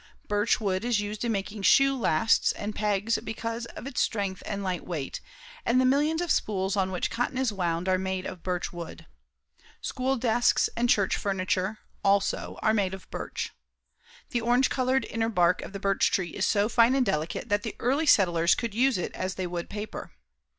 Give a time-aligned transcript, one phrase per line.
[0.27, 4.63] Birch wood is used in making shoe lasts and pegs because of its strength and
[4.63, 5.21] light weight,
[5.63, 9.05] and the millions of spools on which cotton is wound are made of birch wood.
[9.79, 13.51] School desks and church furniture, also, are made of birch.
[14.31, 17.61] The orange colored inner bark of the birch tree is so fine and delicate that
[17.61, 20.13] the early settlers could use it as they would paper.